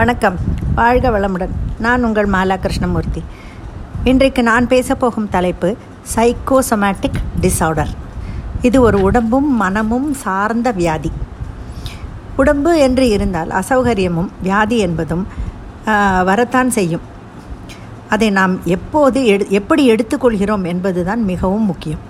[0.00, 0.36] வணக்கம்.
[0.74, 1.54] வாழ்க வளமுடன்.
[1.84, 3.20] நான் உங்கள் மாலா கிருஷ்ணமூர்த்தி
[4.10, 5.70] இன்றைக்கு நான் பேசப்போகும் தலைப்பு
[6.14, 7.90] சைக்கோசொமேட்டிக் டிஸார்டர்
[8.68, 11.10] இது ஒரு உடம்பும் மனமும் சார்ந்த வியாதி.
[12.42, 15.24] உடம்பு என்று இருந்தால் அசௌகரியமும் வியாதி என்பதும்
[16.28, 17.04] வரத்தான் செய்யும்.
[18.08, 22.02] அதை நாம் எப்போது எடு எப்படி எடுத்துக்கொள்கிறோம் என்பதுதான் மிகவும் முக்கியம்.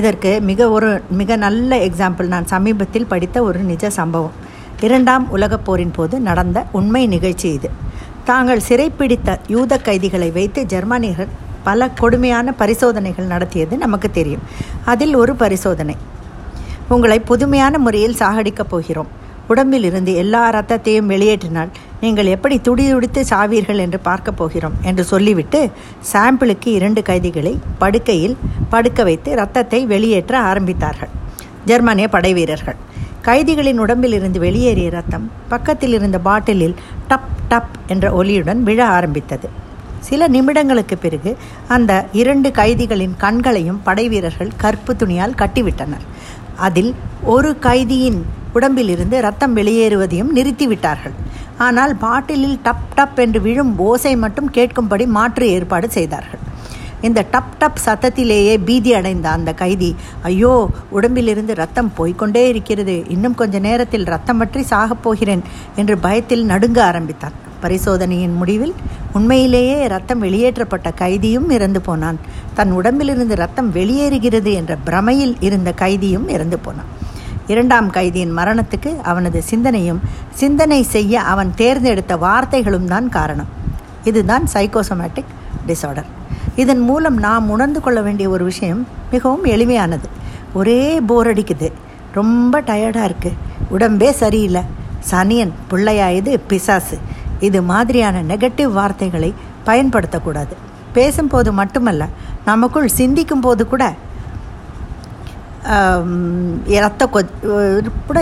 [0.00, 0.92] இதற்கு மிக ஒரு
[1.22, 4.48] மிக நல்ல எக்ஸாம்பிள் நான் சமீபத்தில் படித்த ஒரு நிஜ சம்பவம்.
[4.80, 7.70] இரண்டாம் உலகப் போரின் போது நடந்த உண்மை நிகழ்ச்சி இது.
[8.24, 11.28] தாங்கள் சிறைப்பிடித்த யூத கைதிகளை வைத்து ஜெர்மானியர்கள்
[11.62, 14.40] பல கொடுமையான பரிசோதனைகள் நடத்தியது நமக்கு தெரியும்.
[14.84, 15.96] அதில் ஒரு பரிசோதனை.
[16.88, 19.06] உங்களை புதுமையான முறையில் சாகடிக்கப் போகிறோம்.
[19.46, 21.68] உடம்பில் இருந்து எல்லா ரத்தத்தையும் வெளியேற்றினால்
[22.00, 25.70] நீங்கள் எப்படி துடி துடித்து சாவீர்கள் என்று பார்க்கப் போகிறோம் என்று சொல்லிவிட்டு
[26.12, 28.36] சாம்பிளுக்கு இரண்டு கைதிகளை படுக்கையில்
[28.68, 31.08] படுக்க வைத்து ரத்தத்தை வெளியேற்ற ஆரம்பித்தார்கள்.
[31.64, 32.76] ஜெர்மானிய படை வீரர்கள்
[33.26, 36.74] கைதிகளின் உடம்பில் இருந்து வெளியேறிய ரத்தம் பக்கத்தில் இருந்த பாட்டிலில்
[37.08, 39.48] டப் டப் என்ற ஒலியுடன் விழ ஆரம்பித்தது.
[40.00, 41.36] சில நிமிடங்களுக்கு பிறகு
[41.68, 46.04] அந்த இரண்டு கைதிகளின் கண்களையும் படை வீரர்கள் கற்பு துணியால் கட்டிவிட்டனர்.
[46.56, 48.20] அதில் ஒரு கைதியின்
[48.52, 51.16] உடம்பிலிருந்து ரத்தம் வெளியேறுவதையும் நிறுத்திவிட்டார்கள்.
[51.58, 56.40] ஆனால் பாட்டிலில் டப் டப் என்று விழும் ஓசை மட்டும் கேட்கும்படி மாற்று ஏற்பாடு செய்தார்கள்.
[57.02, 59.90] இந்த டப் டப் சத்தத்திலேயே பீதி அடைந்த அந்த கைதி
[60.22, 63.04] ஐயோ உடம்பிலிருந்து ரத்தம் போய்கொண்டே இருக்கிறது.
[63.08, 65.42] இன்னும் கொஞ்ச நேரத்தில் ரத்தம் பற்றி சாகப் போகிறேன்
[65.76, 67.36] என்று பயத்தில் நடுங்க ஆரம்பித்தான்.
[67.60, 68.74] பரிசோதனையின் முடிவில்
[69.12, 72.18] உண்மையிலேயே ரத்தம் வெளியேற்றப்பட்ட கைதியும் இறந்து போனான்.
[72.54, 76.90] தன் உடம்பிலிருந்து ரத்தம் வெளியேறுகிறது என்ற பிரமையில் இருந்த கைதியும் இறந்து போனான்.
[77.46, 80.00] இரண்டாம் கைதியின் மரணத்துக்கு அவனது சிந்தனையும்
[80.34, 83.50] சிந்தனை செய்ய அவன் தேர்ந்தெடுத்த வார்த்தைகளும் தான் காரணம்.
[84.04, 85.30] இதுதான் சைக்கோசோமேட்டிக்
[85.66, 86.10] டிசார்டர்
[86.62, 88.80] இதன் மூலம் நாம் உணர்ந்து கொள்ள வேண்டிய ஒரு விஷயம்
[89.12, 90.06] மிகவும் எளிமையானது.
[90.58, 91.68] ஒரே போர் அடிக்குது.
[92.18, 93.38] ரொம்ப டயர்டாக இருக்குது
[93.76, 94.62] உடம்பே சரியில்லை.
[95.10, 96.96] சனியன் பிள்ளையாயுது பிசாசு.
[97.48, 99.30] இது மாதிரியான நெகட்டிவ் வார்த்தைகளை
[99.66, 100.54] பயன்படுத்தக்கூடாது.
[100.96, 102.02] பேசும்போது மட்டுமல்ல
[102.44, 103.84] நமக்குள் சிந்திக்கும் போது கூட
[106.76, 107.20] இரத்த கொ
[108.08, 108.20] கூட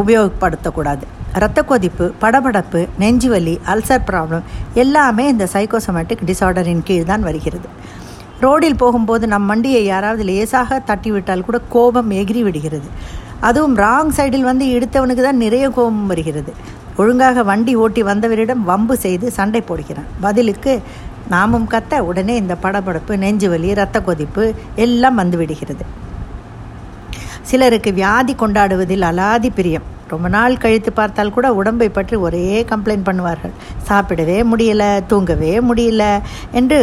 [0.00, 1.04] உபயோகப்படுத்தக்கூடாது.
[1.32, 4.44] ரத்த கொதிப்பு படபடப்பு நெஞ்சுவலி அல்சர் ப்ராப்ளம்
[4.74, 7.68] எல்லாமே இந்த சைக்கோசோமேட்டிக் டிசார்டரின் கீழ் தான் வருகிறது.
[8.40, 12.88] ரோடில் போகும்போது நம் வண்டியை யாராவது லேசாக தட்டிவிட்டால் கூட கோபம் எகிரி விடுகிறது.
[13.40, 16.52] அதுவும் ராங் சைடில் வந்து இடுத்தவனுக்கு தான் நிறைய கோபம் வருகிறது.
[16.96, 20.08] ஒழுங்காக வண்டி ஓட்டி வந்தவரிடம் வம்பு செய்து சண்டை போடுகிறான்.
[20.20, 20.82] பதிலுக்கு
[21.28, 25.84] நாமும் கத்த உடனே இந்த படபடப்பு நெஞ்சுவலி இரத்த கொதிப்பு எல்லாம் வந்து விடுகிறது.
[27.42, 29.86] சிலருக்கு வியாதி கொண்டாடுவதில் அலாதி பிரியம்.
[30.12, 33.54] ரொம்ப நாள் கழித்து பார்த்தால் கூட உடம்பை பற்றி ஒரே கம்ப்ளைண்ட் பண்ணுவார்கள்.
[33.88, 36.04] சாப்பிடவே முடியல தூங்கவே முடியல
[36.60, 36.80] என்று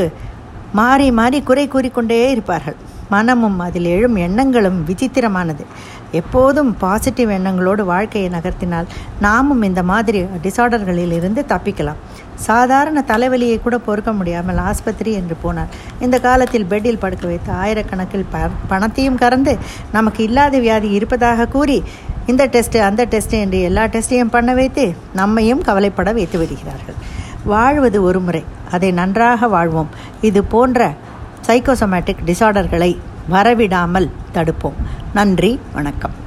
[0.80, 2.78] மாறி மாறி குறை கூறிக்கொண்டே இருப்பார்கள்.
[3.10, 5.66] மனமும் அதில் எழும் எண்ணங்களும் விசித்திரமானது.
[6.12, 8.86] எப்போதும் பாசிட்டிவ் எண்ணங்களோடு வாழ்க்கையை நகர்த்தினால்
[9.20, 12.02] நாமும் இந்த மாதிரி டிசார்டர்களில் இருந்து தப்பிக்கலாம்.
[12.36, 15.68] சாதாரண தலைவலியை கூட பொறுக்க முடியாமல் ஆஸ்பத்திரி என்று போனார்.
[16.00, 19.58] இந்த காலத்தில் பெட்டில் படுக்க வைத்து ஆயிரக்கணக்கில் ப பணத்தையும் கறந்து
[19.92, 21.84] நமக்கு இல்லாத வியாதி இருப்பதாக கூறி
[22.26, 26.96] இந்த டெஸ்ட்டு அந்த டெஸ்ட்டு என்று எல்லா டெஸ்ட்டையும் பண்ண வைத்து நம்மையும் கவலைப்பட வைத்து விடுகிறார்கள்.
[27.44, 28.44] வாழ்வது ஒரு முறை.
[28.72, 29.90] அதை நன்றாக வாழ்வோம்.
[30.22, 30.94] இது போன்ற
[31.48, 32.98] சைக்கோசோமேட்டிக் டிசார்டர்களை
[33.32, 34.80] வரவிடாமல் தடுப்போம்.
[35.14, 36.23] நன்றி வணக்கம்.